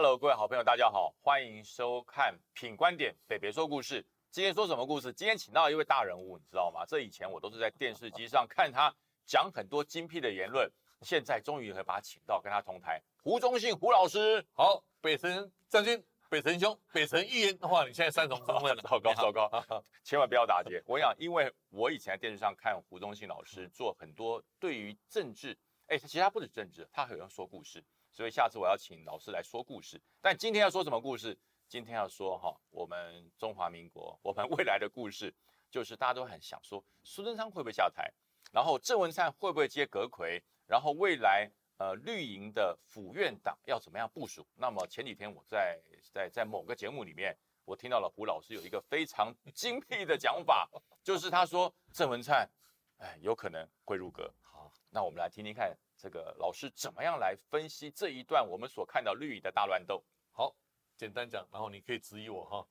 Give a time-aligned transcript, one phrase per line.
[0.00, 4.00] Hello，各位好朋友，大家好，欢迎收看《品观点北北说故事》。
[4.30, 5.12] 今天说什么故事？
[5.12, 6.86] 今天请到一位大人物，你知道吗？
[6.86, 8.94] 这以前我都是在电视机上看他
[9.26, 10.70] 讲很多精辟的言论，
[11.02, 13.02] 现在终于可以把他请到跟他同台。
[13.24, 19.50] 胡忠信胡老师，好，北辰将军，北辰兄，北辰一言的话，你现在三重身份了， 糟糕糟糕，
[20.04, 20.80] 千万不要打结。
[20.86, 27.84] 我想，因为我以前在电视上看胡忠信老师做很多对于政治，哎，其实他不止政治，他很会说故事。
[28.10, 31.38] 所以下次我要请老师来说故事，但今天要说什么故事？
[31.68, 35.32] 今天要说哈，我们中华民国，我们未来的故事，
[35.70, 38.10] 就是大家都很想说，苏贞昌会不会下台？
[38.50, 40.42] 然后郑文灿会不会接阁魁？
[40.66, 44.46] 然后未来呃绿营的府院党要怎么样部署？
[44.56, 45.78] 那么前几天我在
[46.12, 50.68] 在在某个节目里面，我听到了胡老师有一个非常 精辟的讲法，
[51.04, 52.48] 就是他说郑文灿，
[52.96, 54.32] 哎，有可能会入阁。
[54.42, 55.76] 好，那我们来听听看。
[56.00, 60.04] 这个老师怎么样来分析这一段我们所看到绿营的大乱斗？
[60.30, 60.54] 好，
[60.96, 62.64] 简单讲，然后你可以质疑我哈。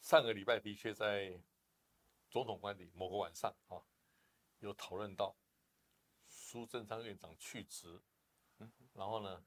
[0.00, 1.40] 上个礼拜的确在
[2.28, 3.78] 总统官邸某个晚上啊，
[4.58, 5.36] 有讨论到
[6.26, 8.02] 苏贞昌院长去职，
[8.58, 9.44] 嗯，然后呢，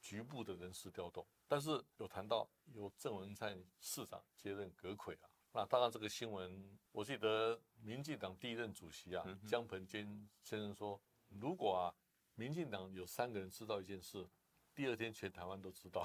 [0.00, 5.28] 局部的人事调动，但是有谈到由郑文灿市长接任阁魁啊。
[5.52, 10.06] 那当然这个新闻，我记得民进党第一任主席啊江鹏坚
[10.44, 11.90] 先生说，如果啊。
[12.36, 14.28] 民进党有三个人知道一件事，
[14.74, 16.04] 第二天全台湾都知道。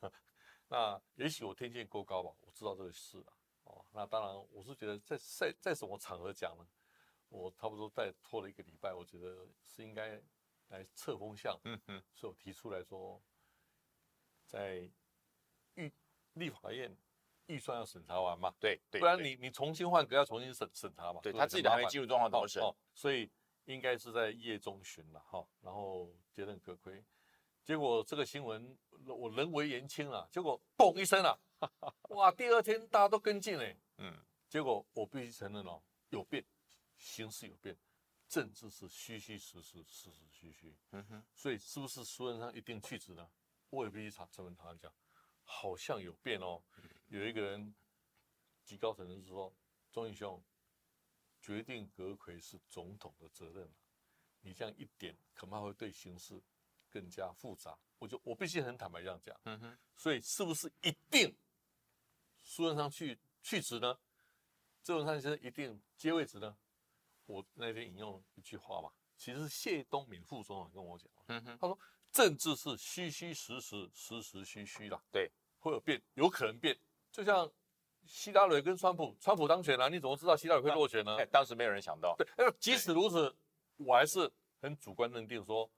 [0.68, 3.32] 那也许我天线够高吧，我知道这个事啊。
[3.64, 6.66] 哦，那当然，我是觉得在在在什么场合讲呢？
[7.28, 10.20] 我差不多再拖了一个礼拜，我觉得是应该
[10.68, 11.58] 来测风向。
[11.64, 13.22] 嗯嗯，所以我提出来说，
[14.46, 14.90] 在
[15.74, 15.92] 预
[16.32, 16.96] 立法院
[17.46, 18.52] 预算要审查完嘛？
[18.58, 21.20] 对对，不然你你重新换格要重新审审查嘛？
[21.22, 22.60] 对他自己的还没进入状况都审，
[22.92, 23.30] 所以。
[23.66, 27.04] 应该是在夜中旬了哈，然后接任阁魁，
[27.64, 28.76] 结果这个新闻
[29.06, 31.38] 我人为言轻啊，结果嘣一声啊，
[32.10, 32.30] 哇！
[32.30, 34.14] 第二天大家都跟进嘞，嗯，
[34.48, 36.44] 结果我必须承认哦，有变，
[36.96, 37.76] 形势有变，
[38.28, 43.30] 政治是虚虚实实，实实虚虚，嗯哼，所以是不是苏文昌一定去职呢？
[43.70, 44.92] 我也必须查陈文堂讲，
[45.42, 46.62] 好像有变哦，
[47.06, 47.74] 有一个人
[48.62, 49.50] 极高层人士说，
[49.90, 50.42] 钟义兄。
[51.44, 53.70] 决定阁魁是总统的责任
[54.40, 56.42] 你这样一点恐怕会对形势
[56.88, 57.78] 更加复杂。
[57.98, 61.36] 我就我必须很坦白这样讲，嗯哼，所以是不是一定
[62.42, 63.98] 苏文昌去去职呢？
[64.82, 66.56] 郑文灿先生一定接位置呢？
[67.26, 71.78] 我那天引用一句话嘛，其实是谢东敏副总统跟我讲，嗯哼，他说
[72.10, 76.74] 政治是虚虚实实，实实虚虚的，对，会有变，有可能变，
[77.12, 77.52] 就像。
[78.06, 81.16] 希拉蕊跟川普，川普当选了，你怎么知道希拉蕊会落选呢？
[81.26, 82.14] 当时没有人想到。
[82.16, 82.26] 对，
[82.58, 83.34] 即使如此，
[83.76, 85.70] 我还是很主观认定说，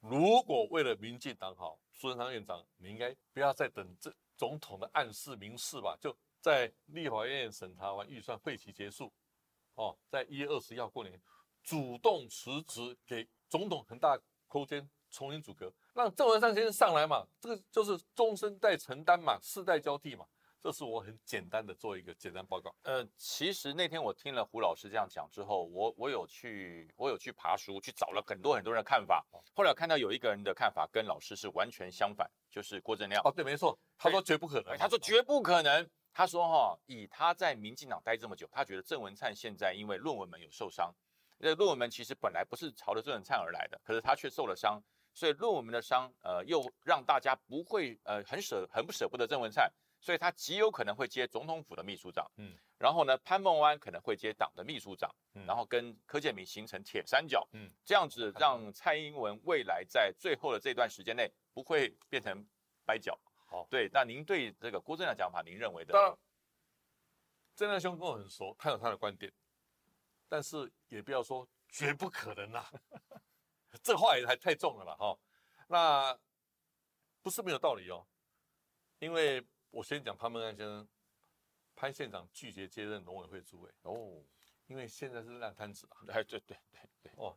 [0.00, 9.12] 如果为了民进党好，苏贞昌院长，你应该不要再等这总统的暗示明示吧，就在立法院审查完预算会期结束，
[9.74, 11.20] 哦，在一月二十一号过年，
[11.62, 20.26] 主动辞职，给总统很大空间重新组阁，让郑文山先生上来嘛，这个就是终身代承担嘛，世代交替嘛。
[20.64, 22.74] 这是我很简单的做一个简单报告。
[22.84, 29.22] 呃，其实那天我听了胡老师这样讲之后，我我有去我有去爬书，去找了很多很多人的看法。
[29.54, 33.20] 后来看到有一个人的看法跟老师是完全相反，就是郭正亮。
[33.26, 34.74] 哦，对，没错，他说绝不可能。
[34.78, 35.86] 他说绝不可能。
[36.14, 40.90] 他说哈，以他在民进党待这么久，他觉得郑文灿现在因为论文门有受伤，
[41.36, 44.82] 那论文门其实本来不是朝着郑文灿而来的，可是他却受了伤，
[45.12, 49.70] 所以论文门的伤，呃，又让大家不会呃很舍很不舍不得郑文灿。
[50.04, 62.46] 所以他极有可能会接总统府的秘书长，嗯，然后呢，潘孟安可能会接党的秘书长，嗯，然后跟柯建明形成铁三角，嗯，这样子让蔡英文未来在最后的这段时间内不会变成
[62.84, 63.18] 掰角。
[63.46, 65.94] 好，对，那您对这个郭正亮讲法，您认为的？
[65.94, 66.18] 当然，
[67.56, 69.32] 正亮兄跟我很熟，他有他的观点，
[70.28, 72.70] 但是也不要说绝不可能啊，
[73.82, 75.18] 这话也还太重了吧哈。
[75.66, 76.14] 那
[77.22, 78.06] 不是没有道理哦，
[78.98, 79.42] 因为。
[79.74, 80.86] 我先讲潘孟安先生，
[81.74, 84.22] 潘县长拒绝接任农委会主委哦，
[84.68, 85.98] 因为现在是烂摊子啊。
[86.08, 87.36] 哎，对对对对哦。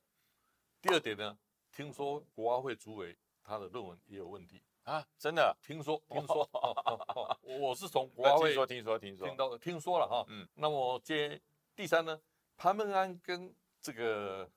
[0.80, 1.36] 第二点呢，
[1.72, 5.58] 听说国奥会主委他的论文也有问题啊，真的？
[5.64, 6.48] 听说听说，
[7.42, 10.24] 我是从国奥会听说听说听说听到听说了哈。
[10.30, 11.42] 嗯，那么接
[11.76, 12.22] 第三呢，
[12.56, 13.52] 潘孟安跟
[13.82, 14.48] 这个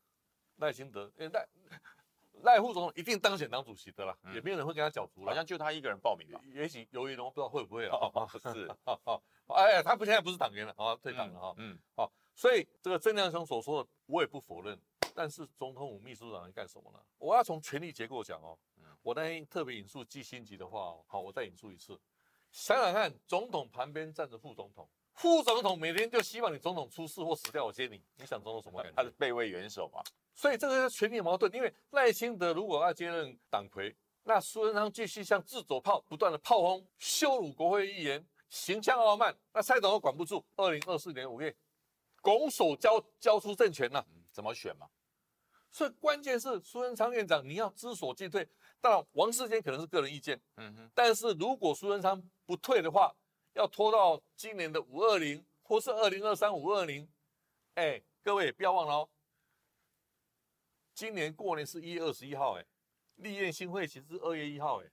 [0.57, 1.49] 赖清德，哎赖。
[2.43, 6.41] 赖副总统一定当选党主席的啦，也没有人会跟他角逐了，好像就他一个人报名吧。
[6.53, 7.97] 也许由于呢，不知道会不会啊？
[8.53, 8.69] 是，
[9.49, 11.55] 哎，他不现在不是党员了，啊，退党了哈。
[11.59, 14.79] 嗯，好，所以这个郑亮兄所说的，我也不否认。
[15.13, 17.01] 但是总统府秘书长干什么呢？
[17.19, 18.57] 我要从权力结构讲哦。
[19.03, 21.99] 我那天特别引述季辛吉的话哦，好，我再引述一次。
[22.53, 28.97] 想想看，总统旁边站着副总统，副总统每天就希望你总统出事或死掉，我接你，你想总统什么感觉？
[28.97, 30.03] 他是备位元首嘛，
[30.35, 31.53] 所以这个是权力矛盾。
[31.55, 40.45] 因为赖清德如果要接任党魁，那苏贞昌继续向自走炮不断的炮轰、羞辱国会议员，行将傲慢，那蔡总统管不住。
[40.57, 41.55] 二零二四年五月，
[42.23, 44.03] 拱手交交出政权了。
[44.15, 44.87] 嗯，怎么选嘛？
[45.71, 48.49] 所以关键是苏贞昌院长你要知所进退。
[48.81, 50.91] 当然，王世坚可能是个人意见，嗯哼。
[50.95, 53.15] 但是如果苏贞昌不退的话，
[53.61, 57.07] 要拖到今年的五二零或是二零二三五二零，
[57.75, 59.09] 哎，各位不要忘了哦，
[60.95, 62.65] 今年过年是一月二十一号，哎，
[63.17, 64.91] 立院新会期是二月一号，哎，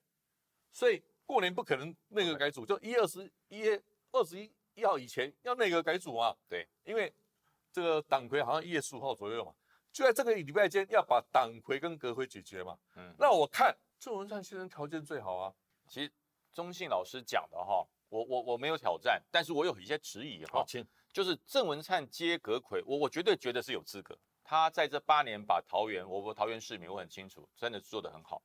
[0.73, 3.81] 所以过年不可能内阁改组，就一二十一月
[4.11, 6.35] 二十一一号以前要内阁改组嘛。
[6.49, 7.13] 对，因为
[7.71, 9.55] 这个党魁好像一月十五号左右嘛。
[9.93, 12.77] 就在这个礼拜间，要把党魁跟阁魁解决嘛。
[12.97, 15.55] 嗯，那我看郑文灿先生条件最好啊。
[15.87, 16.11] 其实
[16.51, 20.63] 中信老师讲的哈，我我我没有挑战，但是我有一些质疑哈。
[20.67, 24.17] 请，就是郑文灿接阁魁，我我绝对觉得是有资格。
[24.43, 28.41] 他在这八年把桃园，我我桃园市民我很清楚，真的做得很好。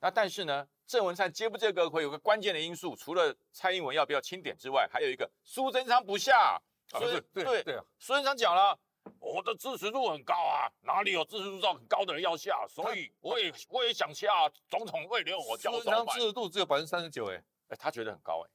[0.00, 6.60] 那但是呢，郑文灿接不接阁魁，有个关键的因素，除了蔡英文要不要清点之外，还有一个苏贞昌不下。
[6.88, 8.78] 对对对啊，苏贞昌讲了。
[9.18, 12.64] 我的支持度很高啊，哪里有支持度很高的人要下？
[12.68, 14.28] 所以我也我也想下
[14.68, 15.90] 总统会留我交手。
[15.90, 18.50] 苏支持度只有百分之三十九，哎哎，他觉得很高哎，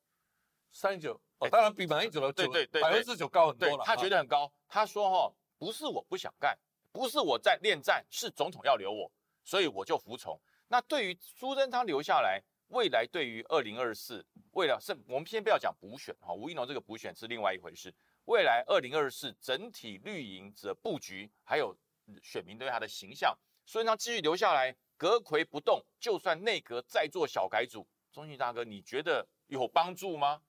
[0.71, 3.83] 三十九，哦，当然比马英九的对对对百分之九高很多了。
[3.85, 6.57] 他觉得很高，他说哈，不是我不想干，
[6.91, 9.11] 不是我在恋战，是总统要留我，
[9.43, 10.39] 所以我就服从。
[10.67, 17.93] 那对于苏贞昌留下来，未来对于二零二四，为了是，我们先不要讲补选哈，吴一农这个补选是另外一回事。
[18.25, 21.73] 未来二零二四整体绿营的布局，还有
[22.21, 23.33] 选民对他的形象，
[23.65, 30.41] 所以他继续留下来，阁魁不动，就算内阁再做小改组，中信大哥，你觉得有帮助吗？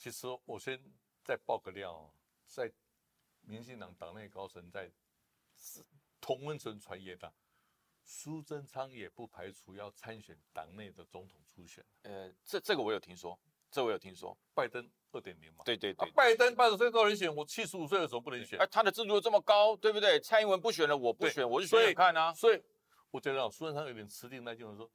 [0.00, 0.82] 其实我先
[1.22, 2.10] 再爆个料，
[2.46, 2.72] 在
[3.42, 4.90] 民进党党内高层在
[6.22, 7.30] 同温层传言的，
[8.02, 11.84] 苏贞昌也不排除要参选党内的总统初选。
[12.04, 13.38] 呃，这这个我有听说，
[13.70, 14.90] 这我有听说，拜登。
[15.12, 20.20] 二点零嘛，对对对，拜登八十岁都能选，我七十五岁的时候不能选，哎，他的制度这么高，对不对？
[20.20, 22.32] 蔡英文不选了，我不选，我就选看啊。
[22.32, 22.62] 所以
[23.10, 24.88] 我觉得苏贞昌有点吃定那就是说，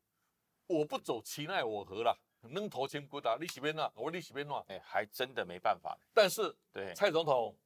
[0.67, 2.17] 我不走，其奈我何了？
[2.49, 5.97] 扔头前不打，你喜边那，我你喜边乱，哎，还真的没办法。
[6.13, 7.57] 但是，对蔡总统，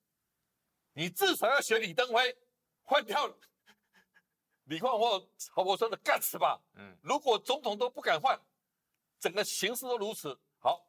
[0.93, 2.37] 你至少要选李登辉，
[2.83, 3.31] 换掉
[4.65, 6.61] 李焕或曹伯生的 guts 吧。
[6.75, 8.39] 嗯，如果总统都不敢换，
[9.19, 10.37] 整个形势都如此。
[10.59, 10.85] 好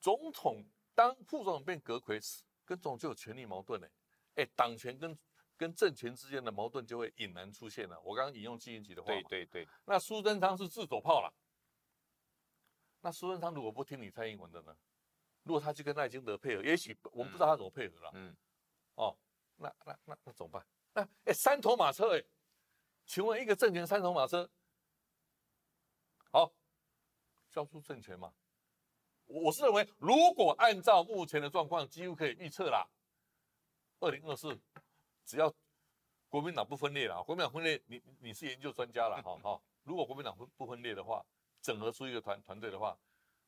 [0.00, 0.64] 总统
[0.94, 3.90] 当副总统变阁魁时，跟总统就有权力矛盾嘞。
[4.36, 5.18] 哎，党权跟
[5.56, 8.00] 跟政权之间的矛盾就会隐然出现了。
[8.00, 9.68] 我刚刚引用基辛吉的话对对对。
[9.84, 11.32] 那苏贞昌是自走炮了。
[13.04, 14.74] 那苏贞昌如果不听你蔡英文的呢？
[15.42, 18.10] 如果他去跟赖清德配合，也许我们不知道他怎么配合了。
[18.14, 18.34] 嗯。
[18.94, 19.14] 哦，
[19.56, 20.66] 那那那那怎么办？
[20.94, 22.24] 那哎，三头马车哎，
[23.04, 24.50] 请问一个政权三头马车，
[26.30, 26.50] 好，
[27.50, 28.32] 交出政权嘛？
[29.26, 32.88] 我是认为，如果按照目前的状况，几乎可以预测啦。
[34.00, 34.58] 二零二四，
[35.26, 35.52] 只要
[36.30, 39.60] 国民党不分裂了，国民党分裂，你你是研究专家了，哈哈。
[39.82, 41.22] 如果国民党不不分裂的话，
[41.64, 42.94] 整合出一个团团队的话，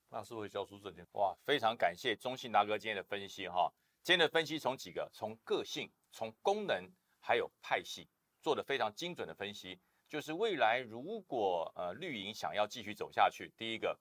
[0.09, 1.07] 那是会交出政权。
[1.13, 3.71] 哇，非常感谢中信大哥今天的分析哈。
[4.03, 8.09] 今天的分析从几个，从个性，从功能，还有派系，
[8.41, 9.79] 做的非常精准的分析。
[10.09, 13.95] 就是未来如果呃绿营想要继续走下去，第一个。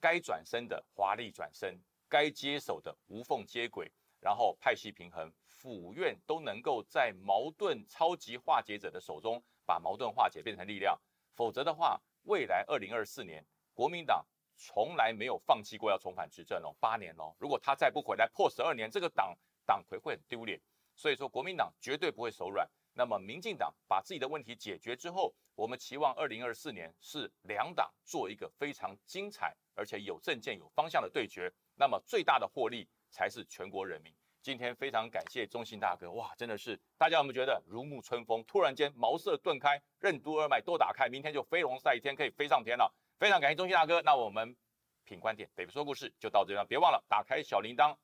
[0.00, 1.80] 该转身的华丽转身，
[2.10, 3.90] 该接手的无缝接轨，
[4.20, 11.00] 然后派系平衡，府院都能够在矛盾超级化解者的手中把矛盾化解变成力量。
[11.32, 13.42] 否则的话，未来二零二四年
[13.74, 14.24] 国民党
[14.56, 20.60] 从来没有放弃过要重返执政哦，八年哦，如果他再不回来破十二年，这个党党魁会很丢脸。
[20.94, 22.66] 所以说，国民党绝对不会手软。
[22.92, 29.54] 那么，民进党把自己的问题解决之后，我们期望二零二四年是两党做一个非常精彩。
[29.76, 34.14] 而且有政见、有方向的对决，那么最大的获利才是全国人民。
[34.40, 38.44] 今天非常感谢中信大哥，哇，真的是大家有没有觉得如沐春风？
[38.44, 42.94] 突然间茅塞顿开，任督二脉都打开，明天就飞龙在天，可以飞上天了。
[43.18, 44.56] 非常感谢中信大哥，那我们
[45.04, 47.96] 品观点北北说故事就到这边，别忘了打开小铃铛，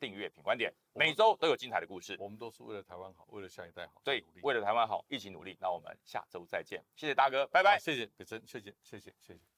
[0.00, 2.16] 订阅品观点，每周都有精彩的故事。
[2.18, 5.56] 我们都是为了台湾好，为了下一代好，对，为了台湾好，一起努力。
[5.60, 7.78] 那我们下周再见，谢谢大哥，拜拜。
[7.78, 9.53] 谢谢北真，谢谢，谢谢，谢谢。